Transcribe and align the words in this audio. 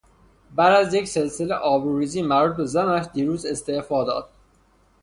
بعد 0.55 0.85
از 0.85 0.93
یک 0.93 1.07
سلسله 1.07 1.55
آبروریزی 1.55 2.21
مربوط 2.21 2.57
به 2.57 2.65
زنش 2.65 3.05
دیروز 3.13 3.45
استعفا 3.45 4.03
داد. 4.03 4.29